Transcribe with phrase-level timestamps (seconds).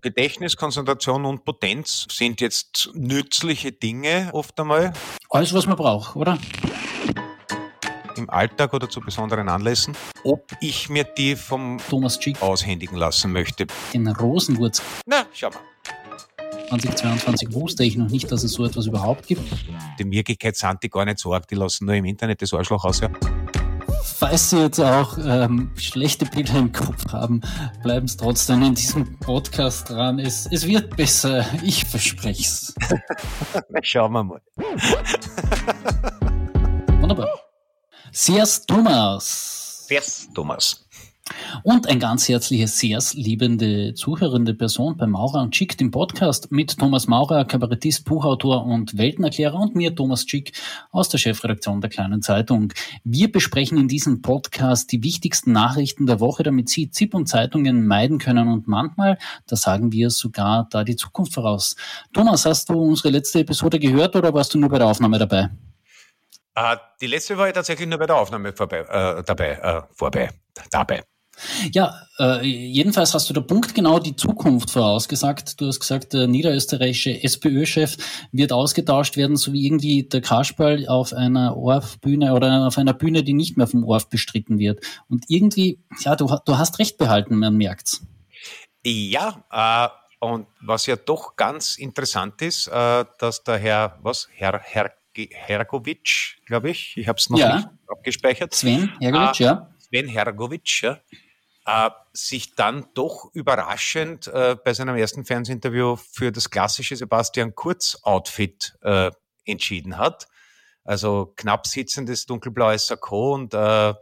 [0.00, 4.94] Gedächtnis, Konzentration und Potenz sind jetzt nützliche Dinge oft einmal.
[5.28, 6.38] Alles, was man braucht, oder?
[8.16, 9.94] Im Alltag oder zu besonderen Anlässen.
[10.24, 13.66] Ob ich mir die vom Thomas Chick aushändigen lassen möchte.
[13.92, 14.80] Den Rosenwurz.
[15.04, 15.60] Na, schau mal.
[16.68, 19.42] 2022 wusste ich noch nicht, dass es so etwas überhaupt gibt.
[19.98, 22.84] Die Wirklichkeit sind die gar nicht so arg, die lassen nur im Internet das Arschloch
[22.84, 23.00] aus.
[23.00, 23.10] Ja.
[24.02, 27.40] Falls Sie jetzt auch ähm, schlechte Bilder im Kopf haben,
[27.82, 30.18] bleiben Sie trotzdem in diesem Podcast dran.
[30.18, 32.74] Es, es wird besser, ich verspreche es.
[33.82, 34.40] Schauen wir mal.
[37.00, 37.28] Wunderbar.
[38.10, 39.86] Sehr's Thomas.
[39.86, 40.88] Sehr's Thomas.
[41.62, 46.76] Und ein ganz herzliches Sehrs liebende, zuhörende Person bei Maurer und Schick, dem Podcast mit
[46.76, 50.52] Thomas Maurer, Kabarettist, Buchautor und Weltenerklärer und mir, Thomas Schick,
[50.90, 52.72] aus der Chefredaktion der Kleinen Zeitung.
[53.04, 57.86] Wir besprechen in diesem Podcast die wichtigsten Nachrichten der Woche, damit Sie ZIP und Zeitungen
[57.86, 61.76] meiden können und manchmal, da sagen wir sogar da die Zukunft voraus.
[62.12, 65.50] Thomas, hast du unsere letzte Episode gehört oder warst du nur bei der Aufnahme dabei?
[66.58, 70.28] Uh, die letzte war ich tatsächlich nur bei der Aufnahme vorbei, äh, dabei, äh, vorbei,
[70.70, 71.02] dabei.
[71.72, 75.60] Ja, äh, jedenfalls hast du der Punkt genau die Zukunft vorausgesagt.
[75.60, 77.96] Du hast gesagt, der niederösterreichische SPÖ-Chef
[78.32, 83.22] wird ausgetauscht werden, so wie irgendwie der Kasperl auf einer ORF-Bühne oder auf einer Bühne,
[83.22, 84.84] die nicht mehr vom ORF bestritten wird.
[85.08, 88.02] Und irgendwie, ja, du, du hast recht behalten, man merkt's.
[88.84, 89.88] Ja, äh,
[90.24, 96.38] und was ja doch ganz interessant ist, äh, dass der Herr, was, Herr, Herr Hergovic,
[96.46, 97.56] glaube ich, ich habe es noch ja.
[97.56, 98.54] nicht abgespeichert.
[98.54, 99.70] Sven Hergovic, äh, ja.
[99.78, 100.98] Sven Hergovic, ja,
[101.66, 108.76] äh, sich dann doch überraschend äh, bei seinem ersten Fernsehinterview für das klassische Sebastian Kurz-Outfit
[108.82, 109.10] äh,
[109.44, 110.28] entschieden hat.
[110.84, 113.94] Also knapp sitzendes dunkelblaues Sakko und äh,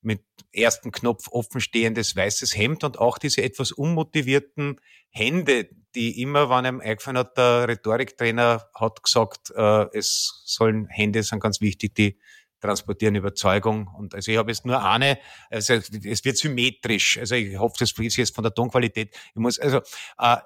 [0.00, 6.48] mit ersten Knopf offen stehendes weißes Hemd und auch diese etwas unmotivierten Hände, die immer,
[6.48, 11.94] wann einem eingefallen hat, der Rhetoriktrainer hat gesagt, äh, es sollen Hände sind ganz wichtig,
[11.96, 12.18] die
[12.60, 13.88] transportieren Überzeugung.
[13.88, 15.18] Und also ich habe jetzt nur eine,
[15.50, 17.18] also es wird symmetrisch.
[17.18, 19.14] Also ich hoffe, das ist jetzt von der Tonqualität.
[19.34, 19.82] Ich muss, also, äh,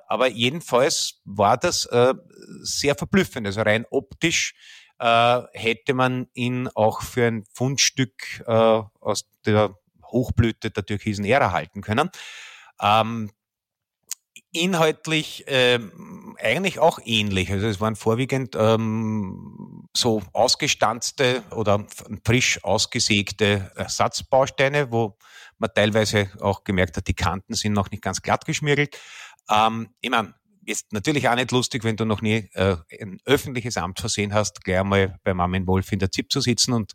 [0.08, 2.14] aber jedenfalls war das äh,
[2.60, 3.46] sehr verblüffend.
[3.46, 4.54] Also rein optisch
[4.98, 11.52] äh, hätte man ihn auch für ein Fundstück äh, aus der Hochblüte der türkisen Ära
[11.52, 12.10] halten können.
[12.80, 13.30] Ähm,
[14.52, 17.50] inhaltlich ähm, eigentlich auch ähnlich.
[17.50, 21.86] Also es waren vorwiegend ähm, so ausgestanzte oder
[22.24, 25.16] frisch ausgesägte Ersatzbausteine, wo
[25.58, 28.98] man teilweise auch gemerkt hat, die Kanten sind noch nicht ganz glatt geschmirgelt.
[29.50, 30.34] Ähm, ich meine,
[30.66, 34.62] ist natürlich auch nicht lustig, wenn du noch nie äh, ein öffentliches Amt versehen hast,
[34.62, 36.92] gleich einmal bei Armin Wolf in der ZIP zu sitzen und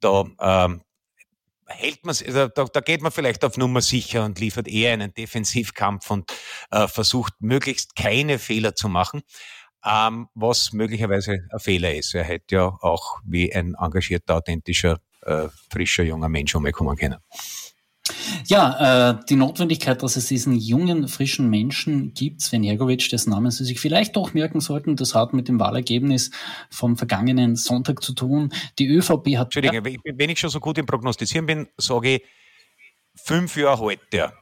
[0.00, 0.82] da ähm,
[1.68, 5.12] hält man, also da, da geht man vielleicht auf Nummer sicher und liefert eher einen
[5.14, 6.32] Defensivkampf und
[6.70, 9.22] äh, versucht möglichst keine Fehler zu machen,
[9.84, 12.14] ähm, was möglicherweise ein Fehler ist.
[12.14, 17.18] Er hätte ja auch wie ein engagierter, authentischer, äh, frischer, junger Mensch umgekommen können.
[18.46, 23.50] Ja, äh, die Notwendigkeit, dass es diesen jungen, frischen Menschen gibt, Sven Jergovic, dessen Namen
[23.50, 26.30] Sie sich vielleicht doch merken sollten, das hat mit dem Wahlergebnis
[26.70, 28.52] vom vergangenen Sonntag zu tun.
[28.78, 29.54] Die ÖVP hat...
[29.54, 32.22] Entschuldigung, wenn ich schon so gut im Prognostizieren bin, sage ich,
[33.14, 34.32] fünf Jahre heute.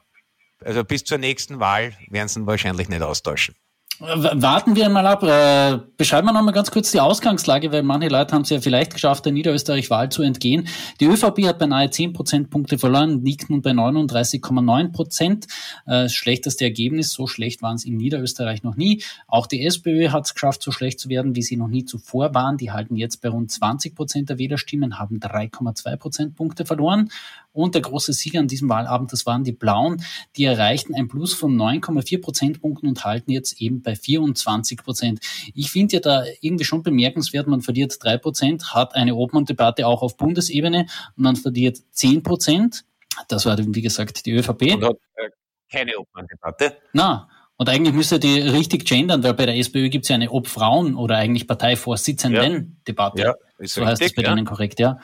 [0.63, 3.55] Also bis zur nächsten Wahl werden sie ihn wahrscheinlich nicht austauschen.
[3.99, 5.23] Warten wir mal ab.
[5.23, 8.61] Äh, beschreiben wir noch mal ganz kurz die Ausgangslage, weil manche Leute haben es ja
[8.61, 10.67] vielleicht geschafft, der Niederösterreich-Wahl zu entgehen.
[10.99, 15.47] Die ÖVP hat beinahe 10 Prozentpunkte verloren, liegt nun bei 39,9 Prozent.
[15.87, 19.01] Äh, schlechteste Ergebnis, so schlecht waren es in Niederösterreich noch nie.
[19.27, 22.35] Auch die SPÖ hat es geschafft, so schlecht zu werden, wie sie noch nie zuvor
[22.35, 22.57] waren.
[22.57, 27.09] Die halten jetzt bei rund 20 Prozent der Wählerstimmen, haben 3,2 Prozentpunkte verloren.
[27.57, 30.03] Und der große Sieger an diesem Wahlabend, das waren die Blauen.
[30.35, 35.19] Die erreichten ein Plus von 9,4 Prozentpunkten und halten jetzt eben bei 24 Prozent.
[35.55, 40.03] Ich finde ja da irgendwie schon bemerkenswert, man verliert drei Prozent, hat eine Obmann-Debatte auch
[40.03, 40.81] auf Bundesebene
[41.15, 42.85] und man verliert zehn Prozent.
[43.27, 44.75] Das war, wie gesagt, die ÖVP.
[44.75, 45.29] Und hat äh,
[45.71, 46.77] keine Obmann-Debatte.
[46.93, 50.29] Na, und eigentlich müsste die richtig gendern, weil bei der SPÖ gibt es ja eine
[50.29, 53.21] Ob-Frauen oder eigentlich Parteivorsitzenden-Debatte.
[53.23, 54.29] Ja, ist so richtig, heißt es bei ja.
[54.29, 54.99] denen korrekt, ja.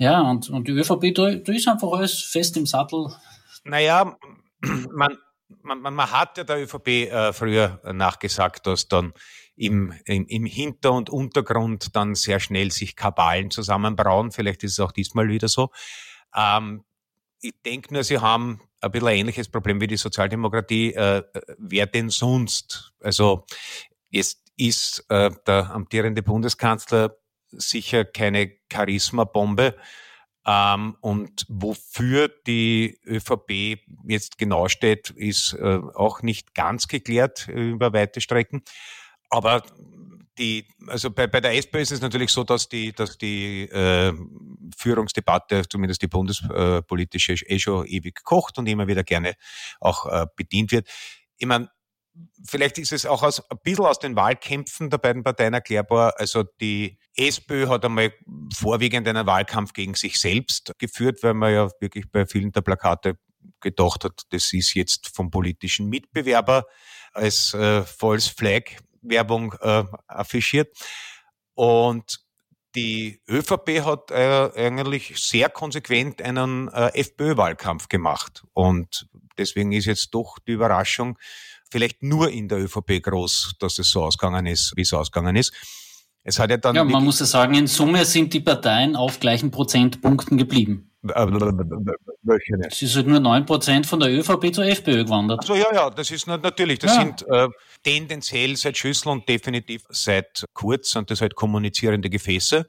[0.00, 3.08] Ja, und, und die ÖVP, da, da ist einfach alles fest im Sattel.
[3.64, 4.16] Naja,
[4.62, 5.18] man,
[5.62, 9.12] man, man hat ja der ÖVP äh, früher nachgesagt, dass dann
[9.56, 14.32] im, im, im Hinter- und Untergrund dann sehr schnell sich Kabalen zusammenbrauen.
[14.32, 15.68] Vielleicht ist es auch diesmal wieder so.
[16.34, 16.82] Ähm,
[17.42, 20.94] ich denke nur, sie haben ein bisschen ähnliches Problem wie die Sozialdemokratie.
[20.94, 21.24] Äh,
[21.58, 22.94] wer denn sonst?
[23.00, 23.44] Also
[24.10, 27.20] es ist äh, der amtierende Bundeskanzler
[27.52, 29.76] sicher keine Charisma-Bombe.
[30.46, 37.92] Ähm, und wofür die ÖVP jetzt genau steht, ist äh, auch nicht ganz geklärt über
[37.92, 38.62] weite Strecken.
[39.28, 39.62] Aber
[40.38, 44.12] die, also bei, bei der SPÖ ist es natürlich so, dass die, dass die äh,
[44.76, 49.34] Führungsdebatte, zumindest die bundespolitische, eh schon ewig kocht und immer wieder gerne
[49.78, 50.88] auch äh, bedient wird.
[51.36, 51.70] Ich meine,
[52.46, 56.14] vielleicht ist es auch aus, ein bisschen aus den Wahlkämpfen der beiden Parteien erklärbar.
[56.16, 58.12] Also die SPÖ hat einmal
[58.54, 63.18] vorwiegend einen Wahlkampf gegen sich selbst geführt, weil man ja wirklich bei vielen der Plakate
[63.60, 66.66] gedacht hat, das ist jetzt vom politischen Mitbewerber
[67.12, 68.62] als äh, False Flag
[69.02, 70.76] Werbung äh, affichiert.
[71.54, 72.20] Und
[72.74, 78.44] die ÖVP hat äh, eigentlich sehr konsequent einen äh, FPÖ-Wahlkampf gemacht.
[78.52, 81.18] Und deswegen ist jetzt doch die Überraschung
[81.70, 85.52] vielleicht nur in der ÖVP groß, dass es so ausgegangen ist, wie es ausgegangen ist.
[86.22, 86.76] Es hat ja dann.
[86.76, 90.90] Ja, man muss ja sagen, in Summe sind die Parteien auf gleichen Prozentpunkten geblieben.
[91.02, 95.40] Es ist halt nur 9% von der ÖVP zur FPÖ gewandert.
[95.40, 97.00] Also ja, ja, das ist natürlich, das ja.
[97.02, 97.48] sind äh,
[97.82, 102.66] tendenziell seit Schüssel und definitiv seit Kurz und das halt kommunizierende Gefäße.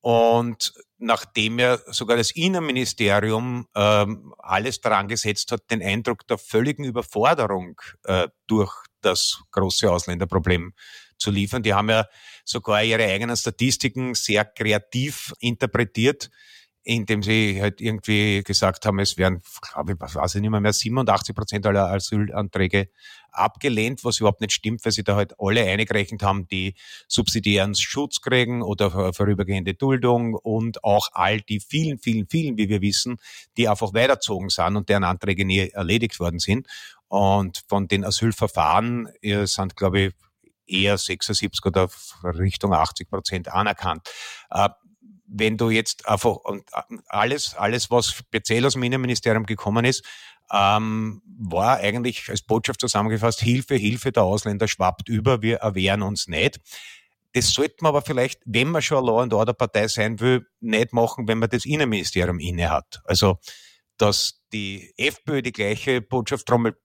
[0.00, 0.72] Und
[1.02, 7.80] nachdem ja sogar das Innenministerium ähm, alles daran gesetzt hat, den Eindruck der völligen Überforderung
[8.04, 10.72] äh, durch das große Ausländerproblem
[11.18, 11.62] zu liefern.
[11.62, 12.06] Die haben ja
[12.44, 16.30] sogar ihre eigenen Statistiken sehr kreativ interpretiert
[16.84, 20.60] indem sie halt irgendwie gesagt haben, es werden, glaube ich, was weiß ich nicht mehr,
[20.60, 22.88] mehr 87 Prozent aller Asylanträge
[23.30, 26.74] abgelehnt, was überhaupt nicht stimmt, weil sie da halt alle eingerechnet haben, die
[27.06, 32.80] subsidiären Schutz kriegen oder vorübergehende Duldung und auch all die vielen, vielen, vielen, wie wir
[32.80, 33.18] wissen,
[33.56, 36.66] die einfach weiterzogen sind und deren Anträge nie erledigt worden sind.
[37.08, 40.12] Und von den Asylverfahren äh, sind, glaube ich,
[40.66, 41.88] eher 76 oder
[42.24, 44.08] Richtung 80 Prozent anerkannt.
[45.34, 50.04] Wenn du jetzt einfach und äh, alles, alles, was speziell aus dem Innenministerium gekommen ist,
[50.52, 56.28] ähm, war eigentlich als Botschaft zusammengefasst, Hilfe, Hilfe, der Ausländer schwappt über, wir erwehren uns
[56.28, 56.60] nicht.
[57.32, 60.92] Das sollte man aber vielleicht, wenn man schon Law and Order Partei sein will, nicht
[60.92, 63.00] machen, wenn man das Innenministerium inne hat.
[63.04, 63.38] Also,
[63.96, 66.76] dass die FPÖ die gleiche Botschaft trommelt,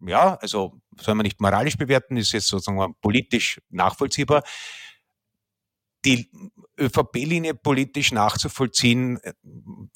[0.00, 4.42] ja, also soll man nicht moralisch bewerten, ist jetzt sozusagen politisch nachvollziehbar
[6.04, 6.30] die
[6.78, 9.32] ÖVP-Linie politisch nachzuvollziehen, äh,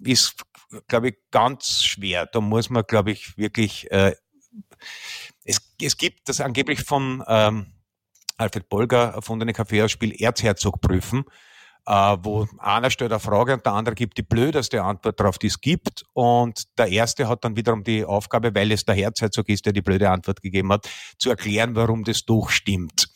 [0.03, 0.43] ist,
[0.87, 2.27] glaube ich, ganz schwer.
[2.27, 4.15] Da muss man, glaube ich, wirklich, äh,
[5.45, 7.67] es, es gibt das angeblich von ähm,
[8.37, 11.25] Alfred Bolger erfundene Kaffeeausspiel Erzherzog prüfen,
[11.87, 15.49] äh, wo einer stellt eine Frage und der andere gibt die blödeste Antwort darauf, die
[15.49, 16.05] es gibt.
[16.13, 19.83] Und der erste hat dann wiederum die Aufgabe, weil es der Herzherzog ist, der die
[19.83, 20.89] blöde Antwort gegeben hat,
[21.19, 23.09] zu erklären, warum das doch stimmt.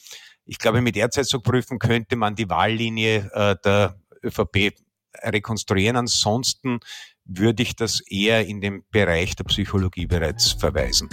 [0.45, 0.97] Ich glaube, mit
[1.41, 4.75] prüfen könnte man die Wahllinie äh, der ÖVP
[5.23, 5.97] rekonstruieren.
[5.97, 6.81] Ansonsten
[7.25, 11.09] würde ich das eher in den Bereich der Psychologie bereits verweisen.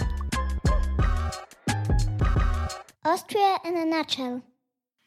[3.02, 4.42] Austria in a nutshell.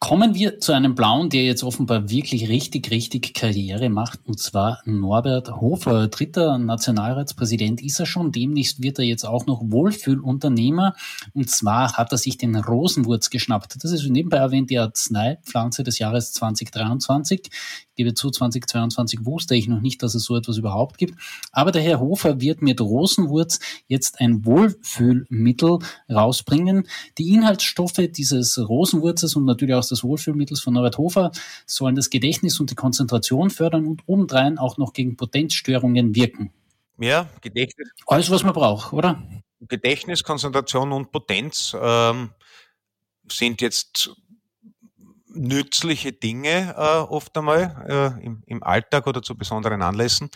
[0.04, 4.82] Kommen wir zu einem Blauen, der jetzt offenbar wirklich richtig, richtig Karriere macht, und zwar
[4.84, 6.10] Norbert Hofer.
[6.10, 8.34] Dritter Nationalratspräsident ist er schon.
[8.34, 10.94] Demnächst wird er jetzt auch noch Wohlfühlunternehmer.
[11.34, 13.82] Und zwar hat er sich den Rosenwurz geschnappt.
[13.82, 17.50] Das ist nebenbei erwähnt die Arzneipflanze des Jahres 2023
[17.96, 21.20] gebe zu, 2022 wusste ich noch nicht, dass es so etwas überhaupt gibt.
[21.52, 25.80] Aber der Herr Hofer wird mit Rosenwurz jetzt ein Wohlfühlmittel
[26.10, 26.88] rausbringen.
[27.18, 31.32] Die Inhaltsstoffe dieses Rosenwurzes und natürlich auch des Wohlfühlmittels von Norbert Hofer
[31.66, 36.52] sollen das Gedächtnis und die Konzentration fördern und obendrein auch noch gegen Potenzstörungen wirken.
[37.00, 37.90] Ja, Gedächtnis.
[38.06, 39.24] Alles, was man braucht, oder?
[39.62, 42.32] Gedächtnis, Konzentration und Potenz ähm,
[43.30, 44.12] sind jetzt
[45.28, 47.86] nützliche Dinge äh, oft einmal
[48.20, 50.30] äh, im, im Alltag oder zu besonderen Anlässen.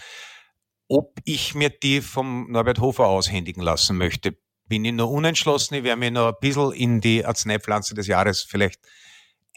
[0.87, 4.37] Ob ich mir die vom Norbert Hofer aushändigen lassen möchte,
[4.67, 5.75] bin ich noch unentschlossen.
[5.75, 8.79] Ich werde mir noch ein bisschen in die Arzneipflanze des Jahres vielleicht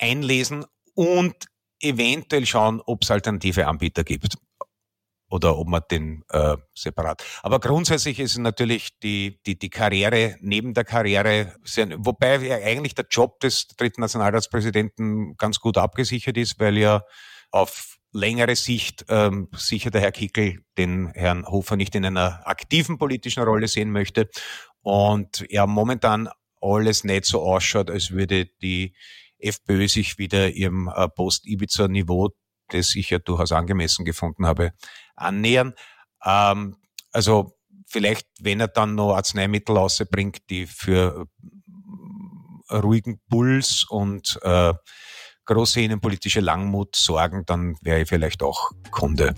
[0.00, 0.64] einlesen
[0.94, 1.34] und
[1.80, 4.36] eventuell schauen, ob es alternative Anbieter gibt
[5.30, 7.22] oder ob man den äh, separat.
[7.42, 12.94] Aber grundsätzlich ist natürlich die, die, die Karriere neben der Karriere, sehr, wobei ja eigentlich
[12.94, 17.02] der Job des dritten Nationalratspräsidenten ganz gut abgesichert ist, weil ja
[17.52, 22.98] auf längere Sicht ähm, sicher der Herr Kickel den Herrn Hofer nicht in einer aktiven
[22.98, 24.28] politischen Rolle sehen möchte
[24.82, 26.28] und er momentan
[26.60, 28.94] alles nicht so ausschaut, als würde die
[29.42, 32.30] FPÖ sich wieder ihrem äh, Post-Ibiza-Niveau,
[32.68, 34.72] das ich ja durchaus angemessen gefunden habe,
[35.16, 35.74] annähern.
[36.24, 36.76] Ähm,
[37.12, 37.56] also
[37.86, 41.26] vielleicht, wenn er dann noch Arzneimittel rausbringt, die für
[42.68, 44.72] äh, ruhigen Puls und äh,
[45.46, 49.34] große innenpolitische Langmut sorgen, dann wäre ich vielleicht auch Kunde.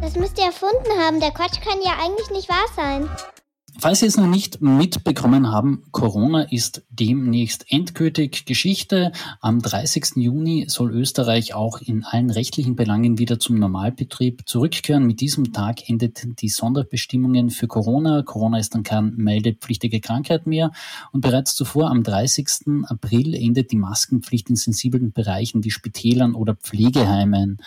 [0.00, 1.20] Das müsst ihr erfunden haben.
[1.20, 3.08] Der Quatsch kann ja eigentlich nicht wahr sein.
[3.78, 9.12] Falls Sie es noch nicht mitbekommen haben, Corona ist demnächst endgültig Geschichte.
[9.42, 10.16] Am 30.
[10.16, 15.06] Juni soll Österreich auch in allen rechtlichen Belangen wieder zum Normalbetrieb zurückkehren.
[15.06, 18.22] Mit diesem Tag endet die Sonderbestimmungen für Corona.
[18.22, 20.72] Corona ist dann keine meldepflichtige Krankheit mehr.
[21.12, 22.86] Und bereits zuvor, am 30.
[22.86, 27.58] April, endet die Maskenpflicht in sensiblen Bereichen wie Spitälern oder Pflegeheimen.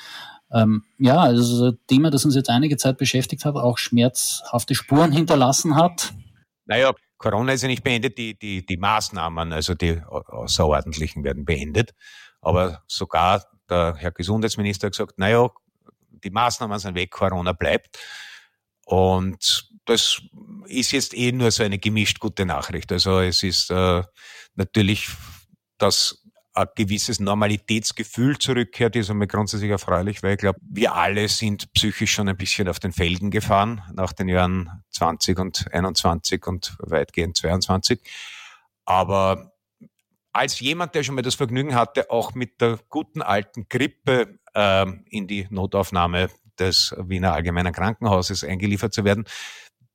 [0.52, 5.12] Ähm, ja, also ein Thema, das uns jetzt einige Zeit beschäftigt hat, auch schmerzhafte Spuren
[5.14, 6.14] hinterlassen hat.
[6.66, 11.94] Naja, Corona ist ja nicht beendet, die, die, die Maßnahmen, also die außerordentlichen werden beendet.
[12.42, 15.50] Aber sogar der Herr Gesundheitsminister hat gesagt, naja,
[16.24, 18.00] die Maßnahmen sind weg, Corona bleibt.
[18.86, 20.22] Und das
[20.66, 22.92] ist jetzt eh nur so eine gemischt gute Nachricht.
[22.92, 24.04] Also es ist äh,
[24.56, 25.10] natürlich,
[25.78, 26.24] dass
[26.60, 32.14] ein gewisses Normalitätsgefühl zurückkehrt, ist einmal grundsätzlich erfreulich, weil ich glaube, wir alle sind psychisch
[32.14, 37.38] schon ein bisschen auf den Felgen gefahren nach den Jahren 20 und 21 und weitgehend
[37.38, 38.00] 22.
[38.86, 39.54] Aber
[40.32, 44.86] als jemand, der schon mal das Vergnügen hatte, auch mit der guten alten Grippe äh,
[45.10, 49.26] in die Notaufnahme des Wiener Allgemeinen Krankenhauses eingeliefert zu werden,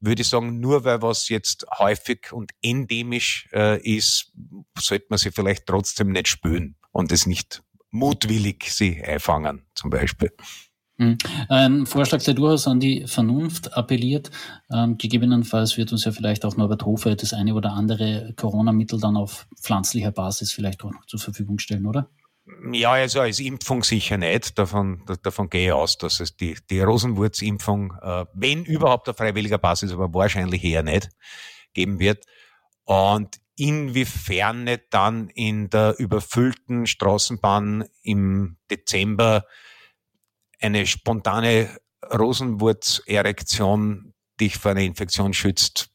[0.04, 4.32] würde ich sagen, nur weil was jetzt häufig und endemisch äh, ist,
[4.78, 10.32] sollte man sie vielleicht trotzdem nicht spüren und es nicht mutwillig sie einfangen, zum Beispiel.
[10.96, 11.18] Hm.
[11.48, 14.30] Ein Vorschlag, der durchaus an die Vernunft appelliert.
[14.72, 19.16] Ähm, gegebenenfalls wird uns ja vielleicht auch Norbert Hofer das eine oder andere Corona-Mittel dann
[19.16, 22.08] auf pflanzlicher Basis vielleicht auch noch zur Verfügung stellen, oder?
[22.72, 24.58] Ja, also als Impfung sicher nicht.
[24.58, 29.58] Davon, davon gehe ich aus, dass es die, die Rosenwurzimpfung, äh, wenn überhaupt auf freiwilliger
[29.58, 31.08] Basis, aber wahrscheinlich eher nicht,
[31.72, 32.26] geben wird.
[32.84, 39.46] Und inwiefern nicht dann in der überfüllten Straßenbahn im Dezember
[40.60, 41.78] eine spontane
[42.12, 45.88] Rosenwurzerektion dich vor einer Infektion schützt,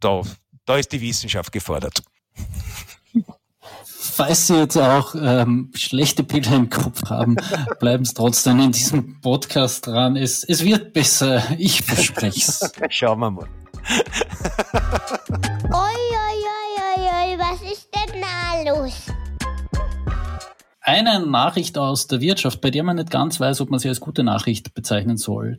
[0.00, 0.22] da,
[0.64, 2.02] da ist die Wissenschaft gefordert
[3.84, 7.36] falls Sie jetzt auch ähm, schlechte Bilder im Kopf haben,
[7.80, 10.16] bleiben Sie trotzdem in diesem Podcast dran.
[10.16, 12.72] Es, es wird besser, ich verspreche es.
[12.90, 13.48] Schauen wir mal.
[15.72, 16.38] oi, oi,
[16.96, 18.94] oi, oi, was ist denn da los?
[20.80, 24.00] Eine Nachricht aus der Wirtschaft, bei der man nicht ganz weiß, ob man sie als
[24.00, 25.58] gute Nachricht bezeichnen soll.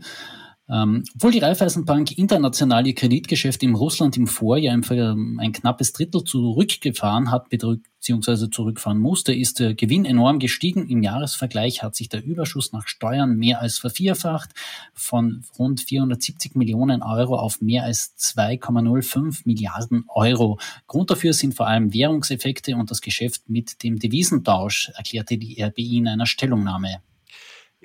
[0.70, 6.24] Ähm, obwohl die Raiffeisenbank international ihr Kreditgeschäft im Russland im Vorjahr ein, ein knappes Drittel
[6.24, 10.88] zurückgefahren hat, beziehungsweise zurückfahren musste, ist der Gewinn enorm gestiegen.
[10.88, 14.52] Im Jahresvergleich hat sich der Überschuss nach Steuern mehr als vervierfacht,
[14.94, 20.60] von rund 470 Millionen Euro auf mehr als 2,05 Milliarden Euro.
[20.88, 25.98] Grund dafür sind vor allem Währungseffekte und das Geschäft mit dem Devisentausch, erklärte die RBI
[25.98, 27.02] in einer Stellungnahme.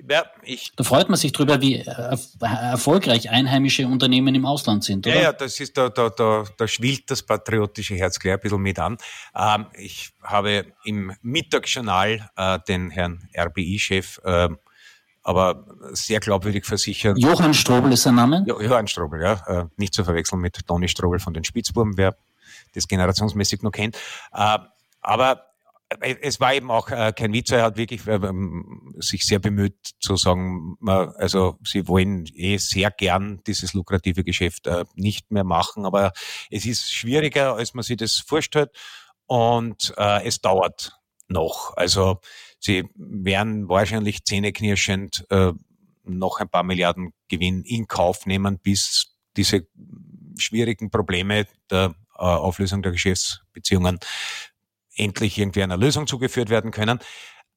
[0.07, 1.83] Ja, ich, da freut man sich drüber, wie
[2.39, 5.15] erfolgreich einheimische Unternehmen im Ausland sind, oder?
[5.15, 8.61] Ja, ja, das ist, da, da, da, da schwillt das patriotische Herz gleich ein bisschen
[8.61, 8.97] mit an.
[9.35, 14.49] Ähm, ich habe im Mittagsjournal äh, den Herrn RBI-Chef äh,
[15.21, 17.17] aber sehr glaubwürdig versichert.
[17.19, 18.43] Johann Strobel ist sein Name?
[18.47, 19.33] Jo, Johann Strobel, ja.
[19.45, 22.15] Äh, nicht zu verwechseln mit Toni Strobel von den Spitzbuben, wer
[22.73, 23.97] das generationsmäßig noch kennt.
[24.33, 24.57] Äh,
[25.01, 25.48] aber
[25.99, 29.75] es war eben auch äh, kein Witz, er hat wirklich äh, ähm, sich sehr bemüht
[29.99, 35.85] zu sagen, also sie wollen eh sehr gern dieses lukrative Geschäft äh, nicht mehr machen,
[35.85, 36.11] aber
[36.51, 38.69] es ist schwieriger, als man sich das vorstellt
[39.25, 40.93] und äh, es dauert
[41.27, 41.75] noch.
[41.75, 42.19] Also
[42.59, 45.53] sie werden wahrscheinlich zähneknirschend äh,
[46.03, 49.67] noch ein paar Milliarden Gewinn in Kauf nehmen, bis diese
[50.37, 53.99] schwierigen Probleme der äh, Auflösung der Geschäftsbeziehungen
[54.99, 56.99] endlich irgendwie einer Lösung zugeführt werden können.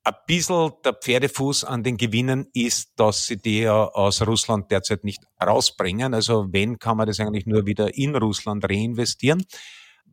[0.05, 5.05] Ein bisschen der Pferdefuß an den Gewinnen ist, dass sie die ja aus Russland derzeit
[5.05, 6.15] nicht rausbringen.
[6.15, 9.45] Also wenn, kann man das eigentlich nur wieder in Russland reinvestieren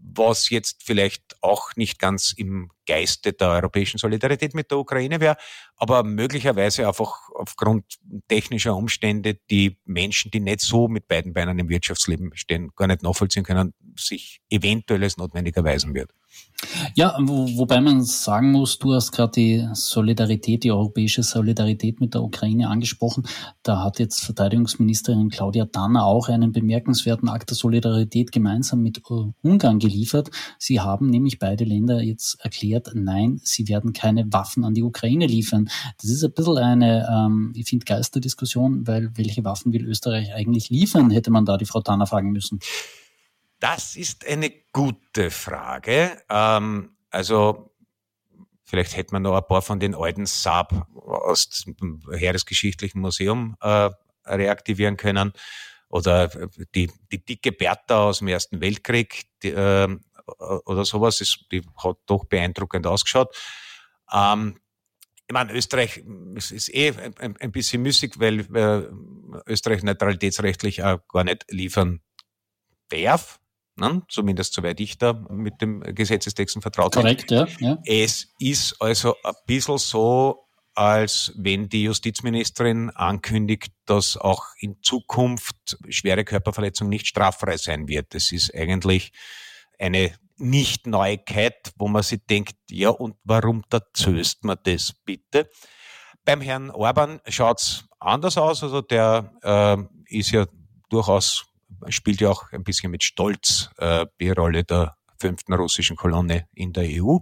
[0.01, 5.38] was jetzt vielleicht auch nicht ganz im Geiste der europäischen Solidarität mit der Ukraine wäre,
[5.75, 7.86] aber möglicherweise einfach aufgrund
[8.27, 13.03] technischer Umstände die Menschen, die nicht so mit beiden Beinen im Wirtschaftsleben stehen, gar nicht
[13.03, 16.10] nachvollziehen können, sich eventuell als notwendig erweisen wird.
[16.93, 22.13] Ja, wo, wobei man sagen muss, du hast gerade die Solidarität, die europäische Solidarität mit
[22.13, 23.24] der Ukraine angesprochen.
[23.63, 29.01] Da hat jetzt Verteidigungsministerin Claudia Danner auch einen bemerkenswerten Akt der Solidarität gemeinsam mit
[29.41, 30.31] Ungarn geliefert.
[30.58, 35.27] Sie haben nämlich beide Länder jetzt erklärt, nein, sie werden keine Waffen an die Ukraine
[35.27, 35.69] liefern.
[36.01, 40.69] Das ist ein bisschen eine, ähm, ich finde, Geisterdiskussion, weil welche Waffen will Österreich eigentlich
[40.69, 42.59] liefern, hätte man da die Frau Danner fragen müssen.
[43.59, 46.17] Das ist eine gute Frage.
[46.29, 47.71] Ähm, also
[48.63, 53.89] vielleicht hätte man noch ein paar von den alten Saab aus dem Heeresgeschichtlichen Museum äh,
[54.25, 55.33] reaktivieren können.
[55.89, 56.27] Oder
[56.75, 59.88] die, die dicke Bertha aus dem Ersten Weltkrieg die, äh,
[60.38, 63.36] oder sowas, ist, die hat doch beeindruckend ausgeschaut.
[64.12, 64.59] Ähm,
[65.27, 66.03] ich meine, Österreich
[66.36, 68.88] es ist eh ein, ein bisschen müßig, weil äh,
[69.45, 72.01] Österreich neutralitätsrechtlich auch gar nicht liefern
[72.89, 73.39] darf.
[73.75, 74.01] Ne?
[74.09, 77.03] Zumindest soweit ich da mit dem Gesetzestexten vertraut bin.
[77.03, 77.77] Korrekt, ja, ja.
[77.86, 85.77] Es ist also ein bisschen so, als wenn die Justizministerin ankündigt, dass auch in Zukunft
[85.89, 88.13] schwere Körperverletzung nicht straffrei sein wird.
[88.13, 89.12] Das ist eigentlich
[89.79, 95.50] eine nicht-Neuigkeit, wo man sich denkt, ja, und warum erzählst man das bitte?
[96.25, 98.63] Beim Herrn Orban schaut's anders aus.
[98.63, 99.77] Also der äh,
[100.15, 100.45] ist ja
[100.89, 101.45] durchaus,
[101.88, 106.74] spielt ja auch ein bisschen mit Stolz äh, die Rolle der fünften russischen Kolonne in
[106.74, 107.17] der EU.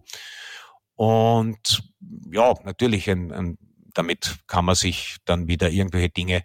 [0.96, 1.84] Und
[2.32, 3.58] ja, natürlich, ein, ein,
[3.94, 6.44] damit kann man sich dann wieder irgendwelche Dinge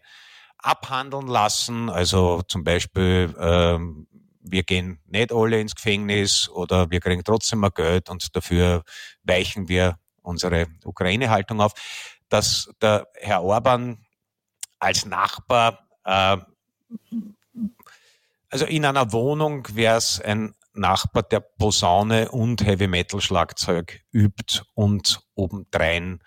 [0.59, 1.91] abhandeln lassen.
[1.91, 4.07] Also zum Beispiel ähm,
[4.43, 8.83] wir gehen nicht alle ins Gefängnis oder wir kriegen trotzdem mal Geld und dafür
[9.23, 11.73] weichen wir unsere Ukraine-Haltung auf.
[12.29, 14.05] Dass der Herr Orban
[14.79, 16.37] als Nachbar, äh,
[18.51, 24.63] also in einer Wohnung wäre es ein Nachbar, der Posaune und Heavy Metal Schlagzeug übt
[24.75, 26.21] und obendrein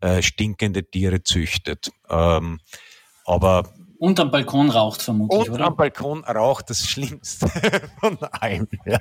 [0.00, 1.92] äh, stinkende Tiere züchtet.
[2.08, 2.60] Ähm,
[3.24, 5.66] aber und am Balkon raucht vermutlich, und oder?
[5.66, 7.46] am Balkon raucht das Schlimmste
[8.00, 8.66] von allem.
[8.84, 8.98] Ja.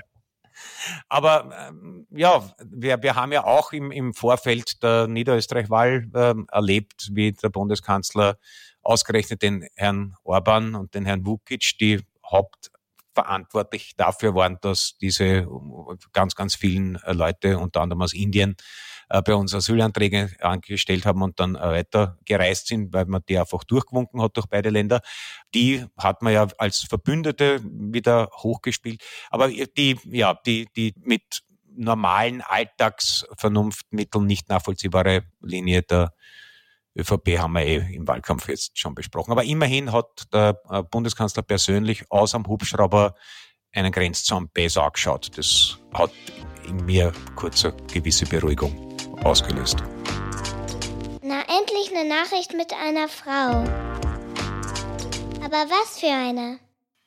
[1.10, 7.10] Aber ähm, ja, wir, wir haben ja auch im, im Vorfeld der Niederösterreich-Wahl ähm, erlebt,
[7.13, 8.38] wie der Bundeskanzler
[8.84, 15.48] ausgerechnet den Herrn Orban und den Herrn Vukic, die hauptverantwortlich dafür waren, dass diese
[16.13, 18.55] ganz, ganz vielen Leute, unter anderem aus Indien,
[19.12, 23.38] äh, bei uns Asylanträge angestellt haben und dann äh, weiter gereist sind, weil man die
[23.38, 25.01] einfach durchgewunken hat durch beide Länder.
[25.53, 29.03] Die hat man ja als Verbündete wieder hochgespielt.
[29.30, 31.41] Aber die, ja, die, die mit
[31.75, 36.13] normalen Alltagsvernunftmitteln nicht nachvollziehbare Linie der
[36.97, 39.32] ÖVP haben wir eh im Wahlkampf jetzt schon besprochen.
[39.32, 43.15] Aber immerhin hat der äh, Bundeskanzler persönlich aus am Hubschrauber
[43.74, 45.38] einen Grenzzaun besser angeschaut.
[45.38, 46.12] Das hat
[46.67, 48.90] in mir kurz eine gewisse Beruhigung
[49.25, 49.77] ausgelöst.
[51.21, 53.63] Na, endlich eine Nachricht mit einer Frau.
[55.43, 56.60] Aber was für eine?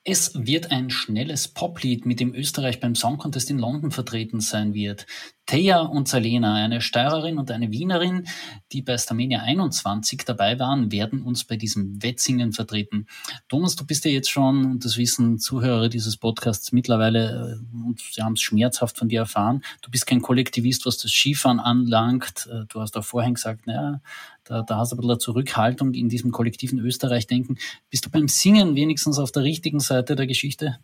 [0.06, 4.74] Es wird ein schnelles Poplied, mit dem Österreich beim Song Contest in London vertreten sein
[4.74, 5.06] wird.
[5.46, 8.26] Thea und Salena, eine Steirerin und eine Wienerin,
[8.72, 13.06] die bei Starmania 21 dabei waren, werden uns bei diesem Wettsingen vertreten.
[13.48, 18.00] Thomas, du bist ja jetzt schon, und das wissen Zuhörer dieses Podcasts mittlerweile, äh, und
[18.00, 22.48] sie haben es schmerzhaft von dir erfahren, du bist kein Kollektivist, was das Skifahren anlangt.
[22.50, 24.00] Äh, du hast auch vorhin gesagt, naja,
[24.44, 27.58] da, da hast du ein bisschen Zurückhaltung in diesem kollektiven Österreich-Denken.
[27.90, 30.78] Bist du beim Singen wenigstens auf der richtigen Seite der Geschichte?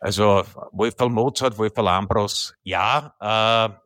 [0.00, 3.14] Also Wolfgang Mozart, Wolfgang Lambros, ja.
[3.20, 3.82] Äh,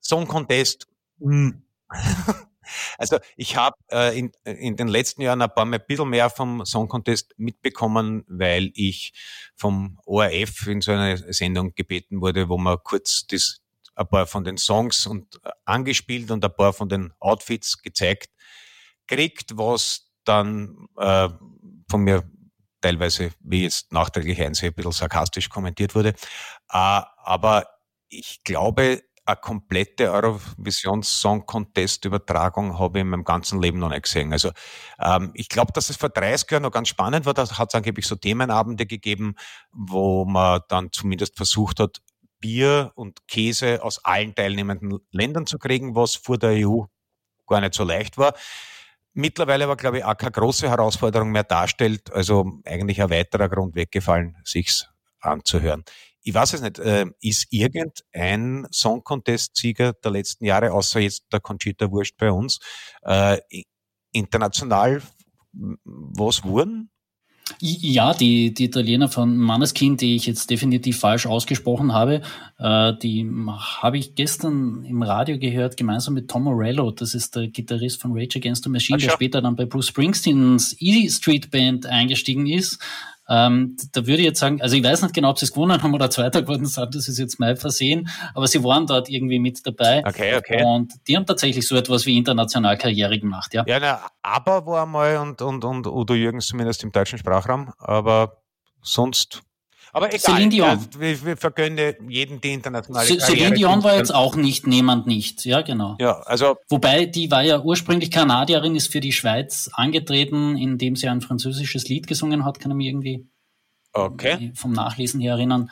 [0.00, 0.86] Song Contest.
[1.20, 1.62] Hm.
[2.98, 6.30] Also ich habe äh, in, in den letzten Jahren ein paar Mal ein bisschen mehr
[6.30, 9.12] vom Song Contest mitbekommen, weil ich
[9.56, 13.60] vom ORF in so einer Sendung gebeten wurde, wo man kurz das,
[13.94, 18.30] ein paar von den Songs und äh, angespielt und ein paar von den Outfits gezeigt
[19.06, 21.28] kriegt, was dann äh,
[21.90, 22.22] von mir
[22.80, 26.10] teilweise, wie jetzt nachträglich einsehe, ein bisschen sarkastisch kommentiert wurde.
[26.70, 27.66] Äh, aber
[28.08, 33.90] ich glaube, eine komplette Eurovision Song Contest Übertragung habe ich in meinem ganzen Leben noch
[33.90, 34.32] nicht gesehen.
[34.32, 34.50] Also
[34.98, 37.34] ähm, ich glaube, dass es vor 30 Jahren noch ganz spannend war.
[37.34, 39.34] Da hat es angeblich so Themenabende gegeben,
[39.72, 42.00] wo man dann zumindest versucht hat,
[42.40, 46.84] Bier und Käse aus allen teilnehmenden Ländern zu kriegen, was vor der EU
[47.46, 48.34] gar nicht so leicht war.
[49.12, 52.12] Mittlerweile aber, glaube ich, auch keine große Herausforderung mehr darstellt.
[52.12, 54.88] Also eigentlich ein weiterer Grund weggefallen, sich's
[55.20, 55.84] anzuhören
[56.22, 61.24] ich weiß es nicht, äh, ist irgendein Song Contest Sieger der letzten Jahre, außer jetzt
[61.32, 62.58] der Conchita Wurst bei uns,
[63.02, 63.38] äh,
[64.12, 65.02] international
[65.52, 66.90] was wurden?
[67.58, 72.22] Ja, die, die Italiener von Manneskind, die ich jetzt definitiv falsch ausgesprochen habe,
[72.58, 76.92] äh, die habe ich gestern im Radio gehört, gemeinsam mit Tom Morello.
[76.92, 79.88] Das ist der Gitarrist von Rage Against the Machine, Ach, der später dann bei Bruce
[79.88, 82.78] Springsteens E Street Band eingestiegen ist.
[83.30, 85.80] Ähm, da würde ich jetzt sagen, also ich weiß nicht genau, ob sie es gewonnen
[85.80, 89.38] haben oder Zweiter geworden sind, das ist jetzt mein Versehen, aber sie waren dort irgendwie
[89.38, 90.02] mit dabei.
[90.04, 90.64] Okay, okay.
[90.64, 93.64] Und die haben tatsächlich so etwas wie international Karriere gemacht, ja.
[93.68, 98.42] Ja, na, aber war mal und, und, und Udo Jürgens zumindest im deutschen Sprachraum, aber
[98.82, 99.42] sonst
[99.92, 100.86] Aber egal, Celine Dion.
[100.98, 105.44] wir, wir vergönne jeden die internationale C Celine Dion war jetzt auch nicht niemand nicht,
[105.44, 105.96] ja genau.
[105.98, 111.08] Ja, also Wobei die war ja ursprünglich Kanadierin, ist für die Schweiz angetreten, indem sie
[111.08, 113.26] ein französisches Lied gesungen hat, kann ich mich irgendwie
[113.92, 114.52] okay.
[114.54, 115.70] vom Nachlesen her erinnern.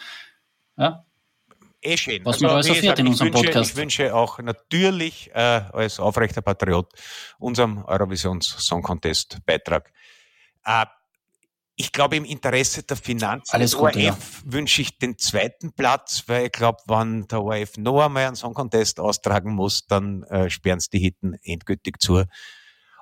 [0.77, 1.05] Ja,
[1.81, 2.25] Eh schön.
[2.25, 3.71] Was man alles wie erfährt gesagt, in ich unserem wünsche, Podcast.
[3.71, 5.39] Ich wünsche auch natürlich äh,
[5.73, 6.93] als aufrechter Patriot
[7.39, 9.93] unserem Eurovisions Song Contest Beitrag.
[10.65, 10.87] Äh,
[11.79, 14.19] ich glaube, im Interesse der Finanzen Alles des ORF ja.
[14.45, 18.53] wünsche ich den zweiten Platz, weil ich glaube, wenn der ORF noch einmal einen Song
[18.53, 22.25] Contest austragen muss, dann äh, sperren sie die Hitten endgültig zu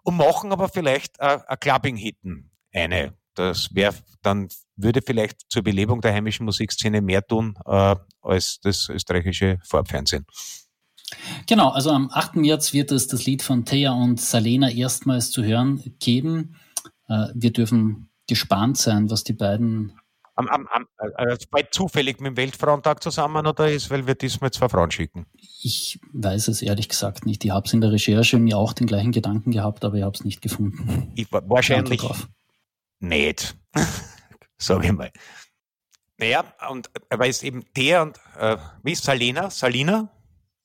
[0.05, 3.15] und machen aber vielleicht äh, ein Clubbing-Hitten eine.
[3.35, 8.91] Das wäre dann würde vielleicht zur Belebung der heimischen Musikszene mehr tun äh, als das
[8.91, 10.27] österreichische Vorabfernsehen.
[11.47, 12.37] Genau, also am 8.
[12.37, 16.57] März wird es das Lied von Thea und Salena erstmals zu hören geben.
[17.09, 19.99] Äh, wir dürfen gespannt sein, was die beiden.
[20.39, 20.87] Am, am, am,
[21.17, 25.25] äh, bei zufällig mit dem Weltfrauentag zusammen oder ist, weil wir diesmal zwei Frauen schicken?
[25.63, 27.43] Ich weiß es ehrlich gesagt nicht.
[27.45, 30.15] Ich habe es in der Recherche mir auch den gleichen Gedanken gehabt, aber ich habe
[30.15, 31.11] es nicht gefunden.
[31.15, 32.29] Ich, wahrscheinlich drauf.
[33.01, 33.57] nicht,
[34.59, 35.11] sage ich mal.
[36.19, 39.49] Naja, und aber ist eben der und äh, wie ist Salena?
[39.51, 40.11] Salina?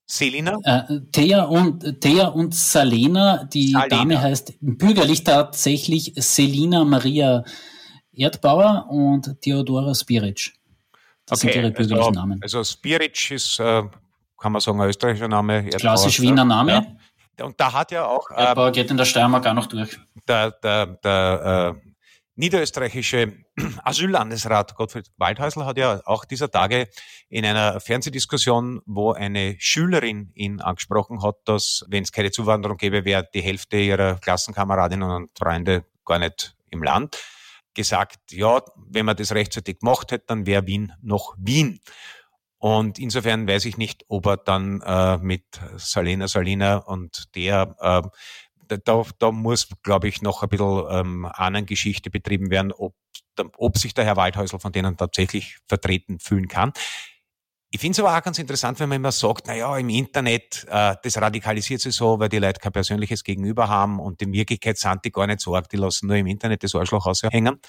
[0.06, 0.58] Selina?
[0.64, 3.88] Äh, Thea und Thea und Salena, die Salena.
[3.88, 7.44] Dame heißt bürgerlich tatsächlich Selina Maria
[8.14, 10.54] Erdbauer und Theodora Spiric.
[11.26, 12.40] Das sind ihre bürgerlichen also, Namen.
[12.42, 13.84] Also Spiric ist, äh,
[14.38, 15.64] kann man sagen, ein österreichischer Name.
[15.64, 16.20] Erdbauer, Klassisch.
[16.20, 16.98] Wiener Name.
[17.40, 17.46] Ja.
[17.46, 19.98] Und da hat ja auch äh, Erdbauer geht in der Steiermark auch noch durch.
[20.28, 21.90] der, der, der äh,
[22.41, 23.34] niederösterreichische
[23.84, 26.88] Asyllandesrat Gottfried Waldhäusl hat ja auch dieser Tage
[27.30, 33.06] in einer Fernsehdiskussion, wo eine Schülerin ihn angesprochen hat, dass, wenn es keine Zuwanderung gäbe,
[33.06, 37.15] wäre die Hälfte ihrer Klassenkameradinnen und Freunde gar nicht im Land,
[37.75, 41.80] gesagt, ja, wenn man das rechtzeitig gemacht hätte, dann wäre Wien noch Wien.
[42.58, 45.45] Und insofern weiß ich nicht, ob er dann äh, mit
[45.77, 48.01] Salena Salina und der äh,
[48.78, 52.96] da- da, muss, glaube ich, noch ein bisschen ähm, Ahnengeschichte betrieben werden, ob,
[53.58, 56.72] ob sich der Herr Waldhäusl von denen tatsächlich vertreten fühlen kann.
[57.74, 60.66] Ich finde es aber auch ganz interessant, wenn man immer sagt, na ja, im Internet,
[60.70, 64.78] äh, das radikalisiert sich so, weil die Leute kein persönliches Gegenüber haben und in Wirklichkeit
[64.78, 67.62] sind die gar nicht so arg, die lassen nur im Internet das Arschloch aushängen.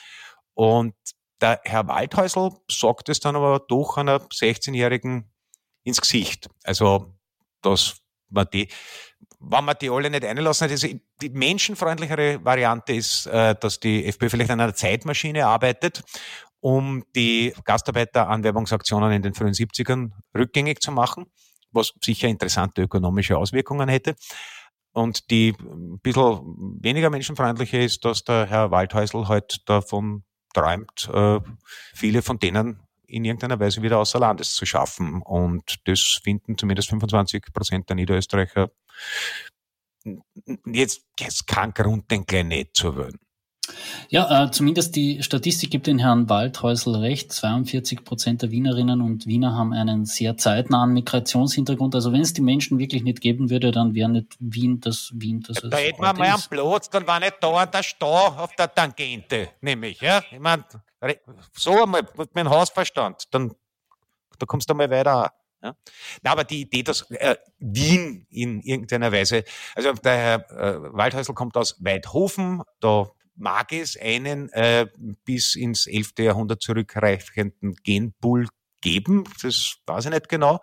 [0.54, 0.94] Und
[1.40, 5.30] der Herr Waldhäusl sagt es dann aber doch einer 16-Jährigen
[5.84, 6.48] ins Gesicht.
[6.64, 7.14] Also,
[7.62, 7.96] dass
[8.28, 8.68] man die,
[9.42, 10.88] wenn man die alle nicht einlassen hat, also
[11.20, 16.02] die menschenfreundlichere Variante ist, äh, dass die FPÖ vielleicht an einer Zeitmaschine arbeitet,
[16.60, 21.26] um die Gastarbeiteranwerbungsaktionen in den frühen 70ern rückgängig zu machen,
[21.72, 24.14] was sicher interessante ökonomische Auswirkungen hätte.
[24.92, 30.24] Und die ein bisschen weniger menschenfreundliche ist, dass der Herr Waldhäusl halt davon
[30.54, 31.40] träumt, äh,
[31.94, 32.80] viele von denen
[33.12, 35.20] in irgendeiner Weise wieder außer Landes zu schaffen.
[35.22, 38.70] Und das finden zumindest 25 Prozent der Niederösterreicher
[40.66, 43.18] jetzt, jetzt kein Grund, den gleich nicht zu wählen.
[44.08, 47.32] Ja, äh, zumindest die Statistik gibt den Herrn Waldhäusl recht.
[47.32, 51.94] 42 Prozent der Wienerinnen und Wiener haben einen sehr zeitnahen Migrationshintergrund.
[51.94, 55.42] Also wenn es die Menschen wirklich nicht geben würde, dann wäre nicht Wien das Wien,
[55.46, 56.42] das es Da hätten wir mal einen.
[56.50, 60.22] Platz, dann war nicht da der Stau auf der Tangente, nämlich, ja.
[60.30, 60.64] Ich meine,
[61.56, 63.54] so einmal mit meinem Hausverstand, dann,
[64.38, 65.32] da kommst du mal weiter.
[65.62, 65.76] Ja?
[66.22, 69.44] Na, aber die Idee, dass äh, Wien in irgendeiner Weise,
[69.74, 74.86] also der Herr äh, Waldhäusl kommt aus Weidhofen, da mag es einen äh,
[75.24, 76.12] bis ins 11.
[76.18, 78.48] Jahrhundert zurückreichenden Genpool
[78.80, 80.60] geben, das weiß ich nicht genau.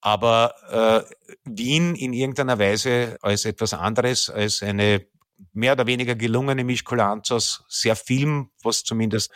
[0.00, 5.06] Aber äh, Wien in irgendeiner Weise als etwas anderes, als eine
[5.52, 9.30] mehr oder weniger gelungene Mischkulanz aus sehr vielem, was zumindest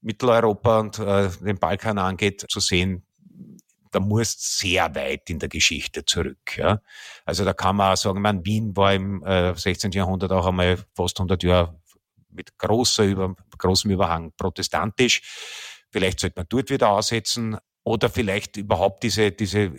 [0.00, 3.04] Mitteleuropa und äh, den Balkan angeht, zu sehen,
[3.90, 6.56] da muss sehr weit in der Geschichte zurück.
[6.56, 6.80] Ja.
[7.24, 9.90] Also da kann man auch sagen, man, Wien war im äh, 16.
[9.92, 11.80] Jahrhundert auch einmal fast 100 Jahre
[12.32, 15.22] mit großer Über, großem Überhang protestantisch.
[15.90, 19.72] Vielleicht sollte man dort wieder aussetzen oder vielleicht überhaupt diese, diese,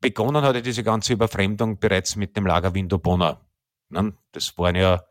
[0.00, 3.40] begonnen hatte diese ganze Überfremdung bereits mit dem Lager Windobona.
[3.90, 4.16] Ne?
[4.32, 5.04] Das waren ja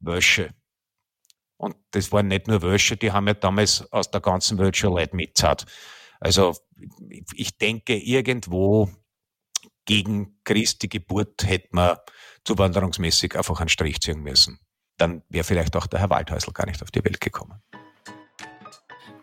[0.00, 0.54] Wölsche.
[1.58, 4.92] Und das waren nicht nur Wölsche, die haben ja damals aus der ganzen Welt schon
[4.92, 5.64] Leute mitzahlt.
[6.20, 6.54] Also
[7.34, 8.90] ich denke, irgendwo
[9.86, 11.96] gegen Christi Geburt hätte man
[12.44, 14.58] zuwanderungsmäßig einfach einen Strich ziehen müssen.
[14.96, 17.60] Dann wäre vielleicht auch der Herr Waldhäusl gar nicht auf die Welt gekommen.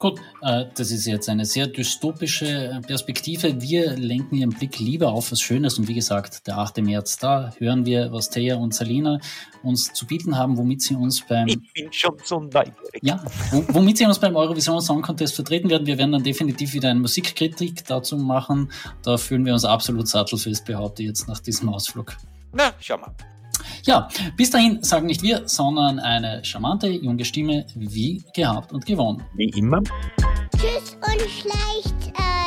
[0.04, 3.62] Gut, äh, das ist jetzt eine sehr dystopische Perspektive.
[3.62, 5.80] Wir lenken Ihren Blick lieber auf was Schönes.
[5.80, 6.80] Und wie gesagt, der 8.
[6.80, 9.20] März, da hören wir, was Thea und Salina
[9.64, 11.48] uns zu bieten haben, womit sie uns beim...
[11.48, 13.00] Ich bin schon so neugierig.
[13.02, 13.24] Ja,
[13.70, 15.88] womit sie uns beim Eurovision Song Contest vertreten werden.
[15.88, 18.74] Wir werden dann definitiv wieder eine Musikkritik dazu machen.
[19.04, 22.18] Da fühlen wir uns absolut sattelfest, behaupte ich jetzt nach diesem Ausflug.
[22.52, 23.16] Na, schau mal.
[23.86, 29.22] Ja, bis dahin sagen nicht wir, sondern eine charmante junge Stimme, wie gehabt und gewonnen.
[29.36, 29.82] Wie immer.
[30.56, 32.18] Tschüss und schleicht.
[32.18, 32.43] Äh